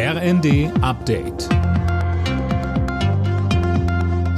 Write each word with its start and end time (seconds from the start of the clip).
RND 0.00 0.70
Update. 0.80 1.48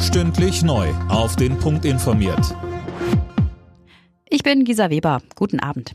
Stündlich 0.00 0.62
neu. 0.62 0.88
Auf 1.10 1.36
den 1.36 1.58
Punkt 1.58 1.84
informiert. 1.84 2.56
Ich 4.30 4.42
bin 4.42 4.64
Gisa 4.64 4.88
Weber. 4.88 5.20
Guten 5.34 5.60
Abend. 5.60 5.92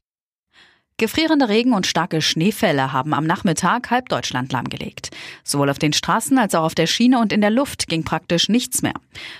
Gefrierende 0.97 1.49
Regen 1.49 1.73
und 1.73 1.87
starke 1.87 2.21
Schneefälle 2.21 2.93
haben 2.93 3.15
am 3.15 3.25
Nachmittag 3.25 3.89
halb 3.89 4.07
Deutschland 4.09 4.51
lahmgelegt. 4.51 5.09
Sowohl 5.43 5.71
auf 5.71 5.79
den 5.79 5.93
Straßen 5.93 6.37
als 6.37 6.53
auch 6.53 6.63
auf 6.63 6.75
der 6.75 6.85
Schiene 6.85 7.19
und 7.19 7.33
in 7.33 7.41
der 7.41 7.49
Luft 7.49 7.87
ging 7.87 8.03
praktisch 8.03 8.49
nichts 8.49 8.83
mehr. 8.83 8.93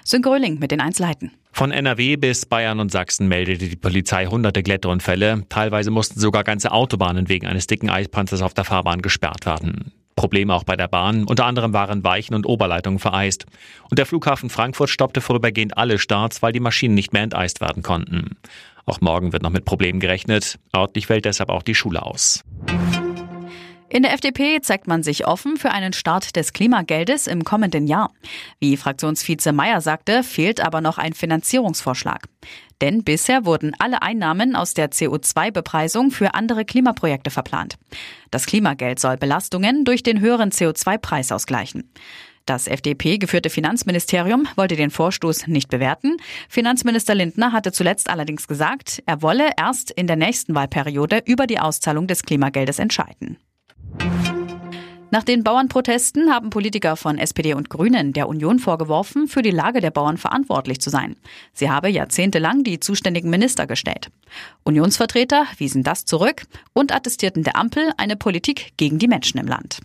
Sönke 0.03 0.29
Gröling 0.29 0.57
mit 0.57 0.71
den 0.71 0.81
Einzelheiten. 0.81 1.33
Von 1.51 1.69
NRW 1.69 2.15
bis 2.15 2.47
Bayern 2.47 2.79
und 2.79 2.91
Sachsen 2.91 3.27
meldete 3.27 3.69
die 3.69 3.75
Polizei 3.75 4.25
hunderte 4.25 4.63
Kletterunfälle. 4.63 5.43
Teilweise 5.49 5.91
mussten 5.91 6.19
sogar 6.19 6.43
ganze 6.43 6.71
Autobahnen 6.71 7.29
wegen 7.29 7.45
eines 7.45 7.67
dicken 7.67 7.91
Eispanzers 7.91 8.41
auf 8.41 8.55
der 8.55 8.63
Fahrbahn 8.63 9.03
gesperrt 9.03 9.45
werden. 9.45 9.91
Probleme 10.15 10.53
auch 10.53 10.63
bei 10.63 10.75
der 10.75 10.87
Bahn. 10.87 11.25
Unter 11.25 11.45
anderem 11.45 11.73
waren 11.73 12.03
Weichen 12.03 12.35
und 12.35 12.45
Oberleitungen 12.45 12.99
vereist. 12.99 13.45
Und 13.89 13.99
der 13.99 14.05
Flughafen 14.05 14.49
Frankfurt 14.49 14.89
stoppte 14.89 15.21
vorübergehend 15.21 15.77
alle 15.77 15.99
Starts, 15.99 16.41
weil 16.41 16.53
die 16.53 16.59
Maschinen 16.59 16.95
nicht 16.95 17.13
mehr 17.13 17.23
enteist 17.23 17.61
werden 17.61 17.83
konnten. 17.83 18.37
Auch 18.85 19.01
morgen 19.01 19.33
wird 19.33 19.43
noch 19.43 19.49
mit 19.49 19.65
Problemen 19.65 19.99
gerechnet. 19.99 20.59
Örtlich 20.75 21.07
fällt 21.07 21.25
deshalb 21.25 21.49
auch 21.49 21.63
die 21.63 21.75
Schule 21.75 22.03
aus. 22.03 22.43
In 23.95 24.03
der 24.03 24.11
FDP 24.11 24.59
zeigt 24.59 24.87
man 24.87 25.03
sich 25.03 25.25
offen 25.25 25.55
für 25.55 25.71
einen 25.71 25.93
Start 25.93 26.35
des 26.35 26.51
Klimageldes 26.51 27.27
im 27.27 27.45
kommenden 27.45 27.87
Jahr. 27.87 28.11
Wie 28.59 28.75
Fraktionsvize 28.75 29.53
Meyer 29.53 29.79
sagte, 29.79 30.21
fehlt 30.21 30.59
aber 30.59 30.81
noch 30.81 30.97
ein 30.97 31.13
Finanzierungsvorschlag. 31.13 32.27
Denn 32.81 33.05
bisher 33.05 33.45
wurden 33.45 33.73
alle 33.79 34.01
Einnahmen 34.01 34.57
aus 34.57 34.73
der 34.73 34.91
CO2-Bepreisung 34.91 36.11
für 36.11 36.33
andere 36.33 36.65
Klimaprojekte 36.65 37.31
verplant. 37.31 37.77
Das 38.31 38.45
Klimageld 38.45 38.99
soll 38.99 39.15
Belastungen 39.15 39.85
durch 39.85 40.03
den 40.03 40.19
höheren 40.19 40.49
CO2-Preis 40.49 41.31
ausgleichen. 41.31 41.89
Das 42.45 42.67
FDP-geführte 42.67 43.49
Finanzministerium 43.49 44.45
wollte 44.57 44.75
den 44.75 44.91
Vorstoß 44.91 45.47
nicht 45.47 45.69
bewerten. 45.69 46.17
Finanzminister 46.49 47.15
Lindner 47.15 47.53
hatte 47.53 47.71
zuletzt 47.71 48.09
allerdings 48.09 48.49
gesagt, 48.49 49.01
er 49.05 49.21
wolle 49.21 49.51
erst 49.57 49.89
in 49.89 50.07
der 50.07 50.17
nächsten 50.17 50.53
Wahlperiode 50.53 51.21
über 51.25 51.47
die 51.47 51.61
Auszahlung 51.61 52.07
des 52.07 52.23
Klimageldes 52.23 52.79
entscheiden. 52.79 53.37
Nach 55.15 55.23
den 55.23 55.45
Bauernprotesten 55.45 56.29
haben 56.29 56.49
Politiker 56.49 56.97
von 56.97 57.17
SPD 57.17 57.53
und 57.53 57.69
Grünen 57.69 58.11
der 58.11 58.27
Union 58.27 58.59
vorgeworfen, 58.59 59.29
für 59.29 59.41
die 59.41 59.49
Lage 59.49 59.79
der 59.79 59.89
Bauern 59.89 60.17
verantwortlich 60.17 60.81
zu 60.81 60.89
sein. 60.89 61.15
Sie 61.53 61.69
habe 61.69 61.87
jahrzehntelang 61.87 62.65
die 62.65 62.81
zuständigen 62.81 63.29
Minister 63.29 63.65
gestellt. 63.65 64.09
Unionsvertreter 64.65 65.45
wiesen 65.57 65.83
das 65.83 66.03
zurück 66.03 66.43
und 66.73 66.93
attestierten 66.93 67.43
der 67.43 67.55
Ampel 67.55 67.93
eine 67.95 68.17
Politik 68.17 68.73
gegen 68.75 68.99
die 68.99 69.07
Menschen 69.07 69.39
im 69.39 69.47
Land. 69.47 69.79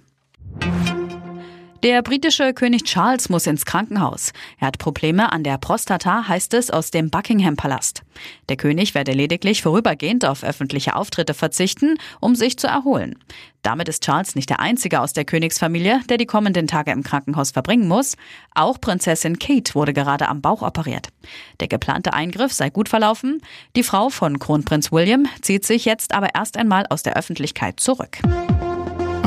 Der 1.83 2.03
britische 2.03 2.53
König 2.53 2.85
Charles 2.85 3.31
muss 3.31 3.47
ins 3.47 3.65
Krankenhaus. 3.65 4.33
Er 4.59 4.67
hat 4.67 4.77
Probleme 4.77 5.33
an 5.33 5.45
der 5.45 5.57
Prostata, 5.57 6.29
heißt 6.29 6.53
es 6.53 6.71
aus 6.71 6.91
dem 6.91 7.09
Buckingham 7.09 7.57
Palast. 7.57 8.03
Der 8.51 8.59
König 8.59 8.95
werde 8.95 9.13
lediglich 9.13 9.63
vorübergehend 9.63 10.27
auf 10.27 10.45
öffentliche 10.45 10.95
Auftritte 10.95 11.33
verzichten, 11.33 11.97
um 12.21 12.35
sich 12.35 12.59
zu 12.59 12.67
erholen. 12.67 13.17
Damit 13.63 13.89
ist 13.89 14.05
Charles 14.05 14.35
nicht 14.35 14.51
der 14.51 14.61
einzige 14.61 15.01
aus 15.01 15.15
der 15.15 15.25
Königsfamilie, 15.25 16.01
der 16.11 16.19
die 16.19 16.27
kommenden 16.27 16.67
Tage 16.67 16.91
im 16.91 17.03
Krankenhaus 17.03 17.51
verbringen 17.51 17.89
muss. 17.89 18.17
Auch 18.55 18.79
Prinzessin 18.79 19.39
Kate 19.39 19.75
wurde 19.75 19.95
gerade 19.95 20.29
am 20.29 20.43
Bauch 20.43 20.61
operiert. 20.61 21.09
Der 21.61 21.69
geplante 21.69 22.13
Eingriff 22.13 22.53
sei 22.53 22.69
gut 22.69 22.91
verlaufen. 22.91 23.41
Die 23.75 23.85
Frau 23.85 24.11
von 24.11 24.39
Kronprinz 24.39 24.93
William 24.93 25.27
zieht 25.41 25.65
sich 25.65 25.87
jetzt 25.87 26.13
aber 26.13 26.35
erst 26.35 26.59
einmal 26.59 26.85
aus 26.91 27.03
der 27.03 27.17
Öffentlichkeit 27.17 27.81
zurück. 27.81 28.19